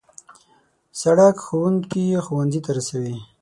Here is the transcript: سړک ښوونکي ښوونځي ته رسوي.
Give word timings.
سړک 1.01 1.35
ښوونکي 1.45 2.05
ښوونځي 2.25 2.59
ته 2.65 2.71
رسوي. 2.77 3.17